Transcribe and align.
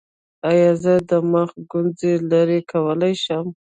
ایا 0.49 0.71
زه 0.83 0.93
د 1.09 1.11
مخ 1.31 1.49
ګونځې 1.71 2.13
لرې 2.31 2.59
کولی 2.71 3.13
شم؟ 3.23 3.45